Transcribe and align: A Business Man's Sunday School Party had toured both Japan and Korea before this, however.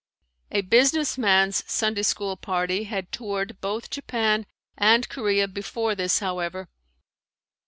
A 0.51 0.61
Business 0.61 1.15
Man's 1.15 1.63
Sunday 1.71 2.01
School 2.01 2.35
Party 2.35 2.85
had 2.85 3.11
toured 3.11 3.61
both 3.61 3.91
Japan 3.91 4.47
and 4.75 5.07
Korea 5.07 5.47
before 5.47 5.93
this, 5.93 6.17
however. 6.17 6.69